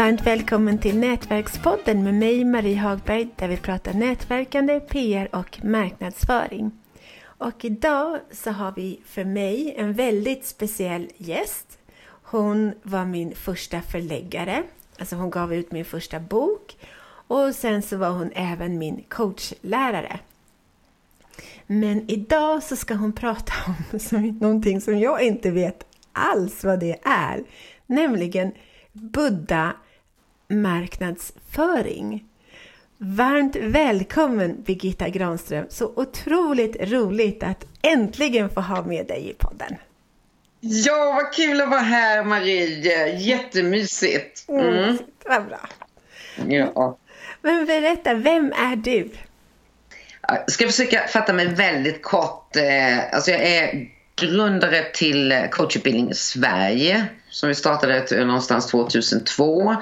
[0.00, 6.70] Varmt välkommen till Nätverkspodden med mig Marie Hagberg där vi pratar nätverkande, PR och marknadsföring.
[7.22, 11.78] Och idag så har vi för mig en väldigt speciell gäst.
[12.22, 14.62] Hon var min första förläggare,
[14.98, 16.76] alltså hon gav ut min första bok
[17.26, 20.18] och sen så var hon även min coachlärare.
[21.66, 26.80] Men idag så ska hon prata om som, någonting som jag inte vet alls vad
[26.80, 27.44] det är,
[27.86, 28.52] nämligen
[28.92, 29.74] Buddha
[30.50, 32.24] marknadsföring.
[32.98, 35.66] Varmt välkommen Birgitta Granström!
[35.68, 39.76] Så otroligt roligt att äntligen få ha med dig i podden.
[40.60, 43.18] Ja, vad kul att vara här Marie!
[43.18, 44.48] Jättemysigt!
[44.48, 44.66] Mm.
[44.66, 45.68] Mm, vad bra!
[46.48, 46.98] Ja.
[47.42, 49.10] Men berätta, vem är du?
[50.28, 52.56] Jag ska försöka fatta mig väldigt kort.
[52.56, 59.76] Eh, alltså jag är grundare till coachutbildning Sverige som vi startade någonstans 2002.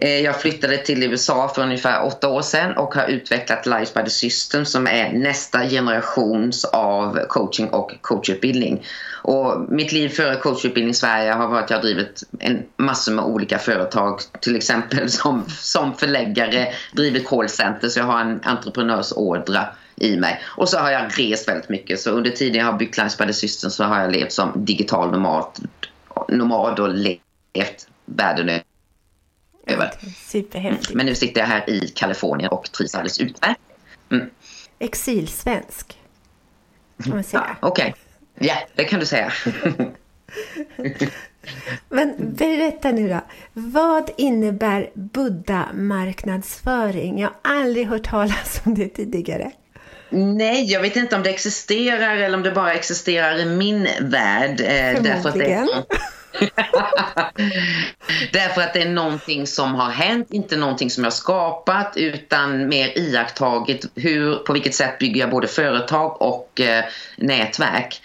[0.00, 4.04] Eh, jag flyttade till USA för ungefär åtta år sedan och har utvecklat Life by
[4.04, 8.86] the System som är nästa generations av coaching och coachutbildning.
[9.22, 13.10] Och mitt liv före coachutbildning i Sverige har varit att jag har drivit en massa
[13.10, 14.20] med olika företag.
[14.40, 20.42] Till exempel som, som förläggare, drivit callcenter så jag har en entreprenörsådra i mig.
[20.44, 22.00] Och så har jag rest väldigt mycket.
[22.00, 24.52] Så under tiden jag har byggt Life by the System så har jag levt som
[24.56, 25.46] digital nomad,
[26.28, 28.60] nomad och levt världen
[29.70, 29.90] över.
[30.26, 30.94] Superhäftigt.
[30.94, 33.60] Men nu sitter jag här i Kalifornien och trivs alldeles utmärkt.
[34.10, 34.30] Mm.
[34.78, 35.98] Exilsvensk.
[37.04, 37.56] Kan man säga.
[37.60, 37.94] Ja, Okej,
[38.36, 38.48] okay.
[38.48, 39.32] ja det kan du säga.
[41.88, 43.20] Men berätta nu då.
[43.52, 47.18] Vad innebär Buddha-marknadsföring?
[47.18, 49.50] Jag har aldrig hört talas om det tidigare.
[50.10, 54.60] Nej, jag vet inte om det existerar eller om det bara existerar i min värld.
[54.60, 55.68] Eh, därför att det är
[58.32, 62.98] Därför att det är någonting som har hänt, inte någonting som jag skapat utan mer
[62.98, 66.84] iakttagit hur, på vilket sätt bygger jag både företag och eh,
[67.16, 68.02] nätverk.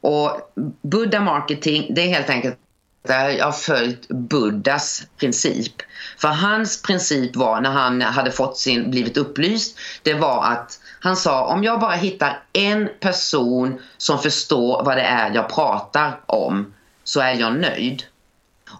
[0.00, 0.52] Och
[0.82, 2.58] Buddha Marketing, det är helt enkelt
[3.08, 5.72] där jag har följt Buddhas princip.
[6.18, 11.16] För hans princip var när han hade fått sin, blivit upplyst, det var att han
[11.16, 16.73] sa om jag bara hittar en person som förstår vad det är jag pratar om
[17.04, 18.04] så är jag nöjd.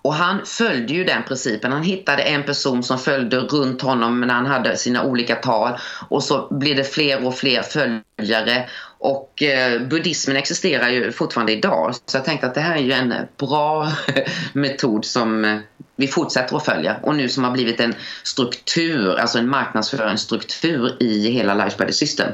[0.02, 1.72] Och han följde ju den principen.
[1.72, 6.22] Han hittade en person som följde runt honom när han hade sina olika tal och
[6.22, 8.68] så blir det fler och fler följare
[8.98, 12.92] och eh, buddhismen existerar ju fortfarande idag så jag tänkte att det här är ju
[12.92, 13.92] en bra
[14.52, 15.58] metod som eh,
[15.96, 21.30] vi fortsätter att följa och nu som har blivit en struktur, alltså en marknadsföringsstruktur i
[21.30, 22.28] hela Life by the System.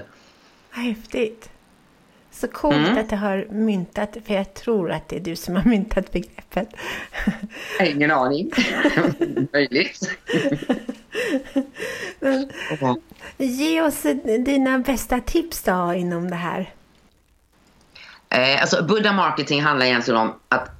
[0.71, 1.49] Häftigt!
[2.41, 2.99] Så coolt mm.
[2.99, 6.69] att du har myntat, för jag tror att det är du som har myntat begreppet.
[7.81, 8.51] Ingen aning.
[9.53, 10.11] Möjligt.
[12.21, 12.51] Men,
[13.37, 14.03] ge oss
[14.45, 16.71] dina bästa tips då inom det här.
[18.29, 20.71] Eh, alltså Buddha Marketing handlar egentligen om att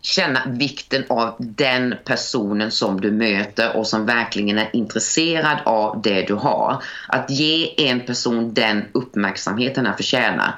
[0.00, 6.22] känna vikten av den personen som du möter och som verkligen är intresserad av det
[6.22, 6.82] du har.
[7.08, 10.54] Att ge en person den uppmärksamheten den förtjänar.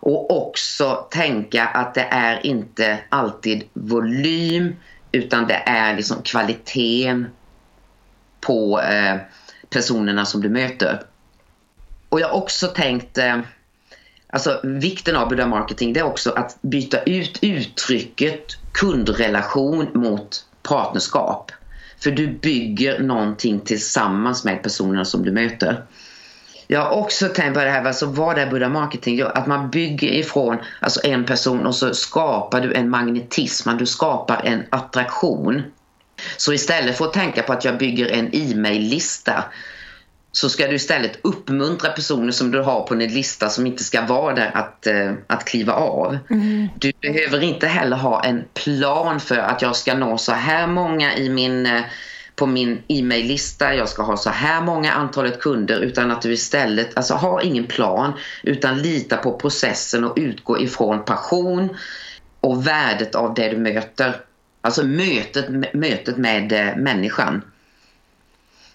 [0.00, 4.76] Och också tänka att det är inte alltid volym
[5.12, 7.26] utan det är liksom kvaliteten
[8.40, 9.16] på eh,
[9.70, 11.02] personerna som du möter.
[12.08, 13.38] Och jag har också tänkt eh,
[14.30, 21.52] Alltså vikten av Buddha Marketing det är också att byta ut uttrycket kundrelation mot partnerskap.
[21.98, 25.84] För du bygger någonting tillsammans med personerna som du möter.
[26.70, 29.22] Jag har också tänkt på det här, alltså vad är Buddha Marketing?
[29.22, 34.40] Att man bygger ifrån alltså en person och så skapar du en magnetism, du skapar
[34.44, 35.62] en attraktion.
[36.36, 39.44] Så istället för att tänka på att jag bygger en e-mail-lista
[40.32, 44.02] så ska du istället uppmuntra personer som du har på din lista som inte ska
[44.02, 46.18] vara där att, uh, att kliva av.
[46.30, 46.68] Mm.
[46.78, 51.16] Du behöver inte heller ha en plan för att jag ska nå så här många
[51.16, 51.82] i min uh,
[52.38, 56.96] på min e-maillista, jag ska ha så här många antalet kunder utan att du istället,
[56.96, 58.12] alltså ha ingen plan
[58.42, 61.76] utan lita på processen och utgå ifrån passion
[62.40, 64.20] och värdet av det du möter.
[64.60, 67.42] Alltså mötet, mötet med eh, människan.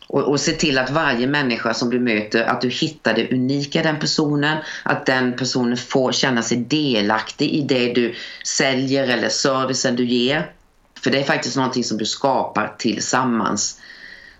[0.07, 3.79] Och, och se till att varje människa som du möter, att du hittar det unika
[3.79, 4.57] i den personen.
[4.83, 10.51] Att den personen får känna sig delaktig i det du säljer eller servicen du ger.
[11.03, 13.79] För det är faktiskt någonting som du skapar tillsammans.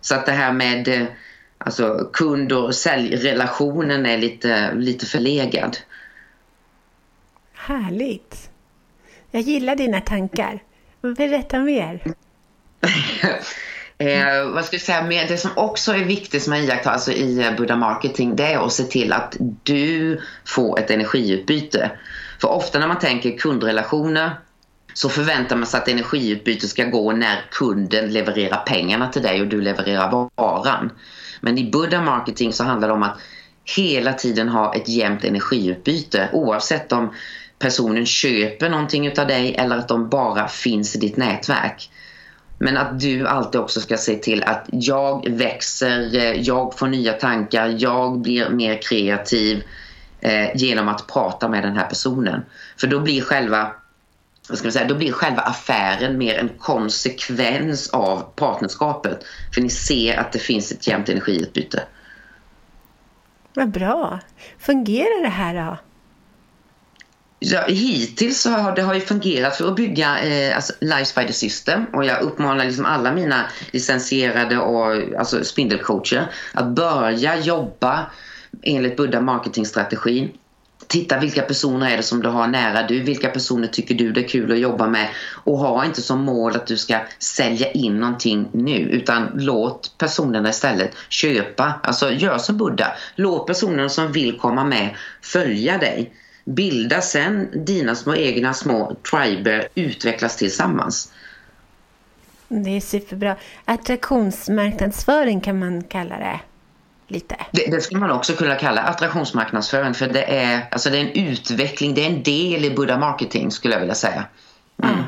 [0.01, 1.07] Så att det här med eh,
[1.57, 5.77] alltså, kund och säljrelationen är lite, lite förlegad.
[7.53, 8.49] Härligt!
[9.31, 10.63] Jag gillar dina tankar.
[11.01, 12.03] Berätta mer.
[13.97, 15.27] Eh, vad ska jag säga mer?
[15.27, 18.65] Det som också är viktigt som jag iakttar alltså i eh, Buddha Marketing det är
[18.65, 21.91] att se till att du får ett energiutbyte.
[22.41, 24.31] För ofta när man tänker kundrelationer
[24.93, 29.47] så förväntar man sig att energiutbyte ska gå när kunden levererar pengarna till dig och
[29.47, 30.91] du levererar varan.
[31.41, 33.19] Men i Buddha Marketing så handlar det om att
[33.75, 37.13] hela tiden ha ett jämnt energiutbyte oavsett om
[37.59, 41.89] personen köper någonting av dig eller att de bara finns i ditt nätverk.
[42.57, 47.75] Men att du alltid också ska se till att jag växer, jag får nya tankar,
[47.77, 49.63] jag blir mer kreativ
[50.21, 52.41] eh, genom att prata med den här personen.
[52.77, 53.71] För då blir själva
[54.49, 59.25] vad ska man säga, då blir själva affären mer en konsekvens av partnerskapet.
[59.53, 61.83] För ni ser att det finns ett jämnt energiutbyte.
[63.53, 64.19] Vad bra!
[64.59, 65.77] Fungerar det här då?
[67.39, 71.33] Ja, hittills så har det har ju fungerat för att bygga eh, alltså Life Spider
[71.33, 78.11] System och jag uppmanar liksom alla mina licensierade och alltså spindelcoacher att börja jobba
[78.61, 80.31] enligt Buddha marketingstrategin.
[80.87, 84.21] Titta vilka personer är det som du har nära du, vilka personer tycker du det
[84.21, 85.09] är kul att jobba med
[85.43, 90.49] och ha inte som mål att du ska sälja in någonting nu utan låt personerna
[90.49, 92.87] istället köpa, alltså gör som Buddha.
[93.15, 96.13] Låt personerna som vill komma med följa dig
[96.45, 101.11] bilda sen dina små egna små triber utvecklas tillsammans.
[102.47, 103.35] Det är superbra.
[103.65, 106.39] Attraktionsmarknadsföring kan man kalla det.
[107.13, 107.35] Lite.
[107.51, 111.29] Det, det skulle man också kunna kalla attraktionsmarknadsföring för det är, alltså det är en
[111.29, 114.25] utveckling, det är en del i Buddha Marketing skulle jag vilja säga.
[114.83, 114.95] Mm.
[114.95, 115.03] Ja.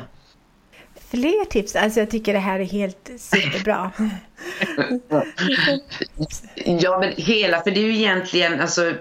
[1.10, 1.76] Fler tips?
[1.76, 3.90] Alltså jag tycker det här är helt superbra.
[6.80, 8.94] ja men hela, för det är ju egentligen alltså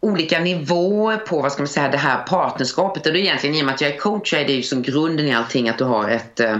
[0.00, 3.06] olika nivåer på vad ska man säga, det här partnerskapet.
[3.06, 4.62] Och det är egentligen i och med att jag är coach så är det ju
[4.62, 6.56] som grunden i allting att du har ett eh,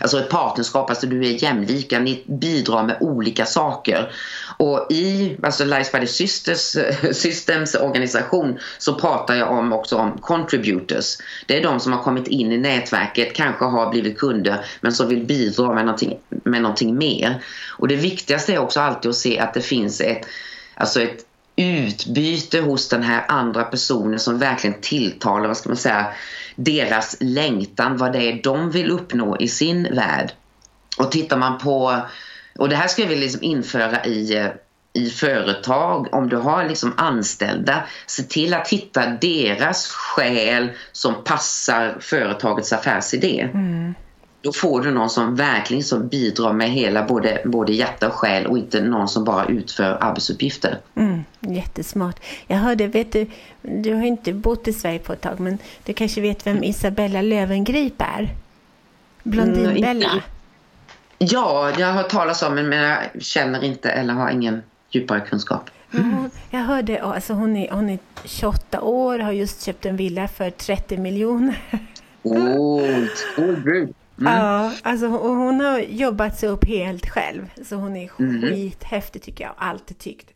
[0.00, 4.12] Alltså ett partnerskap, alltså du är jämlika, ni bidrar med olika saker.
[4.56, 9.96] Och i alltså Life by the Sisters, eh, Systems organisation så pratar jag om också
[9.96, 11.16] om contributors.
[11.46, 15.08] Det är de som har kommit in i nätverket, kanske har blivit kunder men som
[15.08, 17.42] vill bidra med någonting, med någonting mer.
[17.78, 20.26] Och det viktigaste är också alltid att se att det finns ett,
[20.74, 21.29] alltså ett
[21.60, 26.06] utbyte hos den här andra personen som verkligen tilltalar, vad ska man säga,
[26.56, 30.32] deras längtan, vad det är de vill uppnå i sin värld.
[30.98, 32.00] Och tittar man på,
[32.58, 34.50] och det här ska vi liksom införa i,
[34.92, 41.96] i företag, om du har liksom anställda, se till att hitta deras själ som passar
[42.00, 43.48] företagets affärsidé.
[43.54, 43.94] Mm.
[44.42, 48.46] Då får du någon som verkligen som bidrar med hela både, både hjärta och själ
[48.46, 50.78] och inte någon som bara utför arbetsuppgifter.
[50.94, 52.20] Mm, jättesmart.
[52.46, 53.26] Jag hörde, vet du,
[53.62, 57.22] du har inte bott i Sverige på ett tag men du kanske vet vem Isabella
[57.22, 58.28] Lövengrip är?
[59.22, 60.10] Blondinbella.
[60.10, 60.20] Mm,
[61.18, 65.70] ja, jag har hört talas om men jag känner inte eller har ingen djupare kunskap.
[65.94, 66.30] Mm.
[66.50, 70.50] Jag hörde, alltså hon är, hon är 28 år, har just köpt en villa för
[70.50, 71.58] 30 miljoner.
[72.22, 72.36] Oh,
[73.36, 73.56] oh,
[74.20, 74.32] Mm.
[74.32, 77.50] Ja, alltså hon har jobbat sig upp helt själv.
[77.64, 78.42] Så hon är mm.
[78.42, 80.30] skithäftig tycker jag, alltid tyckt.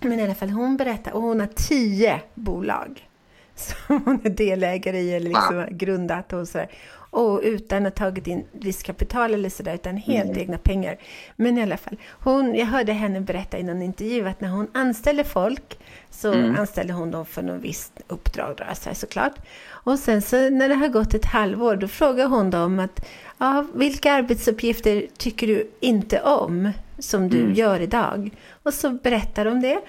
[0.00, 3.08] Men i alla fall, hon berättar, och hon har tio bolag
[3.54, 5.68] som hon är delägare i eller liksom wow.
[5.70, 6.70] grundat och sådär.
[7.16, 10.38] Och utan att ha tagit in riskkapital eller sådär, utan helt mm.
[10.38, 10.96] egna pengar.
[11.36, 14.68] Men i alla fall, hon, jag hörde henne berätta i någon intervju att när hon
[14.72, 15.78] anställer folk
[16.10, 16.56] så mm.
[16.56, 19.32] anställer hon dem för något visst uppdrag, då, så såklart.
[19.68, 23.06] Och sen så när det har gått ett halvår, då frågar hon dem att
[23.38, 27.54] ja, vilka arbetsuppgifter tycker du inte om som du mm.
[27.54, 28.30] gör idag?
[28.62, 29.80] Och så berättar de det.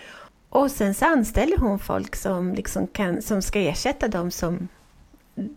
[0.50, 4.68] Och sen så anställer hon folk som, liksom kan, som ska ersätta dem som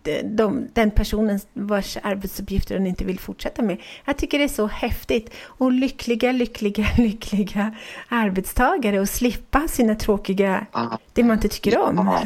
[0.03, 3.77] de, de, den personen vars arbetsuppgifter hon inte vill fortsätta med.
[4.05, 5.35] Jag tycker det är så häftigt.
[5.45, 7.75] Och lyckliga, lyckliga, lyckliga
[8.09, 10.67] arbetstagare och slippa sina tråkiga,
[11.13, 12.17] det man inte tycker om.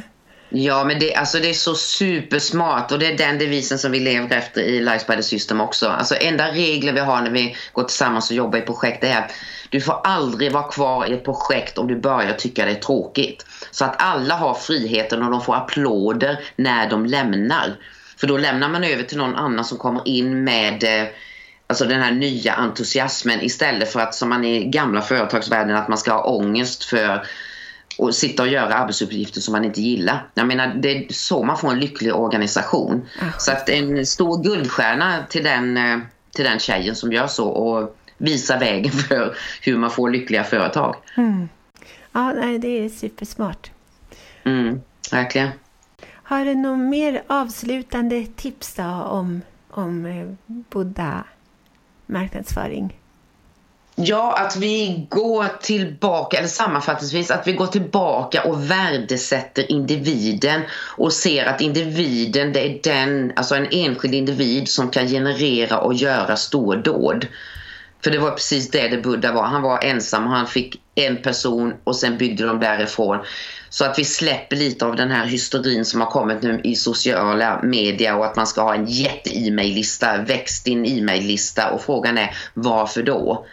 [0.48, 4.00] Ja, men det, alltså det är så supersmart och det är den devisen som vi
[4.00, 5.88] lever efter i Life by the System också.
[5.88, 9.32] Alltså enda regler vi har när vi går tillsammans och jobbar i projekt är att
[9.68, 13.46] du får aldrig vara kvar i ett projekt om du börjar tycka det är tråkigt.
[13.70, 17.76] Så att alla har friheten och de får applåder när de lämnar.
[18.16, 21.08] För då lämnar man över till någon annan som kommer in med eh,
[21.66, 25.98] alltså den här nya entusiasmen istället för att som man i gamla företagsvärlden att man
[25.98, 27.26] ska ha ångest för
[27.98, 30.26] och sitta och göra arbetsuppgifter som man inte gillar.
[30.34, 32.92] Jag menar, det är så man får en lycklig organisation.
[33.20, 33.32] Mm.
[33.38, 35.98] Så att en stor guldstjärna till den, eh,
[36.34, 40.96] till den tjejen som gör så och visar vägen för hur man får lyckliga företag.
[41.16, 41.48] Mm.
[42.12, 43.70] Ja, nej, det är supersmart.
[44.44, 44.80] Mm,
[45.12, 45.48] verkligen.
[46.12, 51.24] Har du något mer avslutande tips då om, om eh, Buddha
[52.06, 52.98] marknadsföring?
[53.96, 60.62] Ja, att vi går tillbaka, eller sammanfattningsvis att vi går tillbaka och värdesätter individen
[60.96, 65.94] och ser att individen det är den, alltså en enskild individ som kan generera och
[65.94, 67.26] göra stordåd.
[68.04, 69.42] För det var precis det det Buddha var.
[69.42, 73.18] Han var ensam och han fick en person och sen byggde de därifrån.
[73.68, 77.60] Så att vi släpper lite av den här hysterin som har kommit nu i sociala
[77.62, 80.22] medier och att man ska ha en jätte-e-mail-lista.
[80.22, 83.46] Växt din e-mail-lista och frågan är varför då?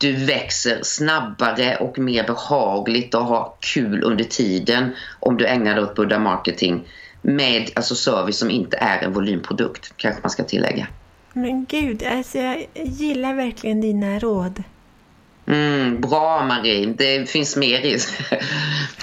[0.00, 4.90] Du växer snabbare och mer behagligt och har kul under tiden
[5.20, 6.88] om du ägnar dig åt Buddha marketing
[7.22, 10.86] med alltså service som inte är en volymprodukt kanske man ska tillägga.
[11.32, 14.62] Men gud, alltså jag gillar verkligen dina råd.
[15.50, 17.94] Mm, bra Marie, det finns mer i.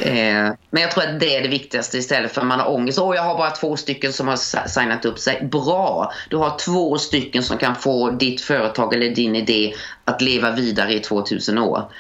[0.02, 3.00] eh, men jag tror att det är det viktigaste istället för att man har ångest.
[3.00, 5.48] Åh, jag har bara två stycken som har signat upp sig.
[5.52, 6.12] Bra!
[6.30, 9.74] Du har två stycken som kan få ditt företag eller din idé
[10.06, 11.92] att leva vidare i 2000 år.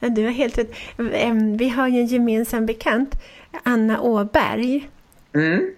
[0.00, 0.74] Du har helt rätt.
[1.58, 3.14] Vi har ju en gemensam bekant,
[3.62, 4.88] Anna Åberg.
[5.34, 5.70] Mm.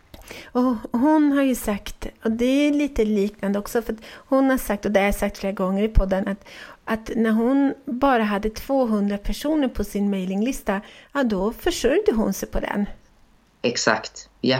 [0.44, 4.84] Och hon har ju sagt, och det är lite liknande också, för hon har sagt,
[4.84, 6.48] och det har jag sagt flera gånger i podden, att,
[6.88, 10.80] att när hon bara hade 200 personer på sin mailinglista,
[11.12, 12.86] ja då försörjde hon sig på den.
[13.62, 14.58] Exakt, ja.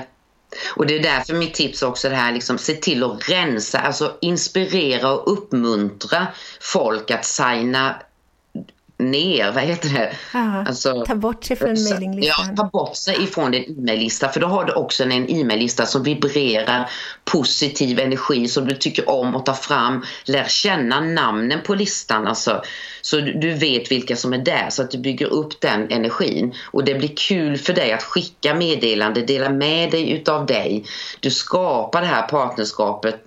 [0.77, 4.17] Och det är därför mitt tips också det här, liksom, se till att rensa, alltså
[4.21, 6.27] inspirera och uppmuntra
[6.61, 8.03] folk att signa
[8.99, 10.13] ner, vad heter det?
[10.69, 12.47] alltså, ta bort sig från mejlinglistan.
[12.49, 16.03] Ja, ta bort sig ifrån din e-maillista för då har du också en e-maillista som
[16.03, 16.91] vibrerar
[17.25, 20.05] positiv energi som du tycker om att ta fram.
[20.25, 22.63] Lär känna namnen på listan alltså,
[23.01, 26.85] så du vet vilka som är där så att du bygger upp den energin och
[26.85, 30.85] det blir kul för dig att skicka meddelande, dela med dig utav dig.
[31.21, 33.21] Du skapar det här partnerskapet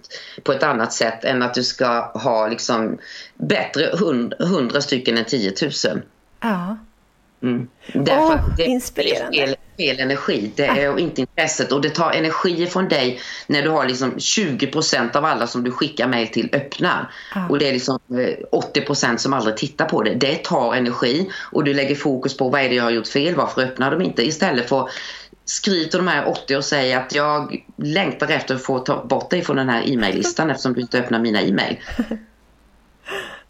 [0.43, 2.97] på ett annat sätt än att du ska ha liksom
[3.35, 3.91] bättre
[4.39, 5.71] hundra stycken än 10 000.
[6.41, 6.77] Ja.
[7.43, 7.67] Mm.
[7.93, 9.37] Därför oh, det inspirerande.
[9.37, 10.51] fel, fel energi.
[10.55, 10.99] Det är ah.
[10.99, 15.47] inte intresset och det tar energi från dig när du har liksom 20% av alla
[15.47, 17.11] som du skickar mejl till öppnar.
[17.35, 17.47] Ah.
[17.49, 17.99] Och det är liksom
[18.51, 20.13] 80% eh, som aldrig tittar på det.
[20.13, 23.35] Det tar energi och du lägger fokus på vad är det jag har gjort fel,
[23.35, 24.27] varför öppnar de inte?
[24.27, 24.89] Istället för
[25.45, 29.29] skriv till de här 80 och säg att jag längtar efter att få ta bort
[29.29, 31.77] dig från den här e-maillistan eftersom du inte öppnar mina e-mail.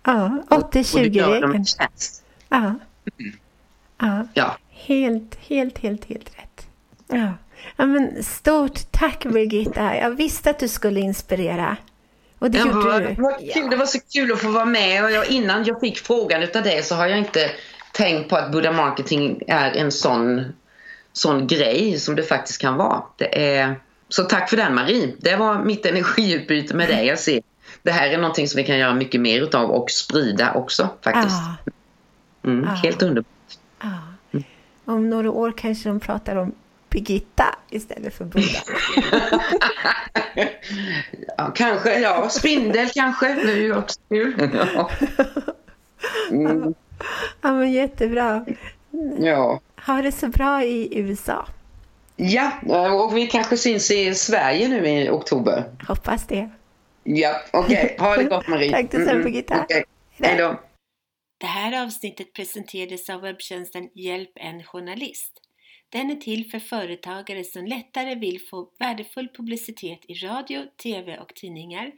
[0.03, 1.65] Ja, 80-20-regeln.
[2.49, 2.57] Ja.
[2.57, 3.37] Mm.
[3.99, 4.27] ja.
[4.33, 4.57] Ja.
[4.69, 6.67] Helt, helt, helt, helt rätt.
[7.07, 7.33] Ja.
[7.75, 9.97] ja, men stort tack Birgitta.
[9.97, 11.77] Jag visste att du skulle inspirera.
[12.39, 13.15] Och det ja, gjorde du.
[13.15, 15.03] Det var, kul, det var så kul att få vara med.
[15.03, 17.51] Och jag, innan jag fick frågan utav det så har jag inte
[17.93, 20.45] tänkt på att Buddha Marketing är en sån,
[21.13, 23.03] sån grej som det faktiskt kan vara.
[23.17, 23.75] Det är,
[24.09, 25.13] så tack för den Marie.
[25.17, 27.05] Det var mitt energiutbyte med dig.
[27.05, 27.41] Jag ser
[27.83, 31.35] det här är någonting som vi kan göra mycket mer utav och sprida också faktiskt.
[31.35, 31.71] Ah.
[32.47, 32.73] Mm, ah.
[32.73, 33.27] Helt underbart.
[33.79, 33.87] Ah.
[34.31, 34.43] Mm.
[34.85, 36.51] Om några år kanske de pratar om
[36.89, 38.59] Birgitta istället för Buddha.
[41.37, 42.29] ja, kanske, ja.
[42.29, 43.27] Spindel kanske.
[43.33, 44.49] Det är ju också kul.
[44.75, 44.89] ja.
[46.29, 46.73] Mm.
[47.41, 48.45] ja, men jättebra.
[49.19, 49.59] Ja.
[49.85, 51.47] Ha det så bra i USA.
[52.15, 52.51] Ja,
[52.93, 55.63] och vi kanske syns i Sverige nu i oktober.
[55.87, 56.49] Hoppas det.
[57.03, 57.85] Ja, okej.
[57.85, 58.07] Okay.
[58.07, 58.71] Ha det gott Marie.
[58.71, 59.63] Tack detsamma mm, Birgitta.
[59.63, 59.83] Okay.
[60.11, 60.59] Hej då.
[61.37, 65.41] Det här avsnittet presenterades av webbtjänsten Hjälp en journalist.
[65.89, 71.35] Den är till för företagare som lättare vill få värdefull publicitet i radio, TV och
[71.35, 71.91] tidningar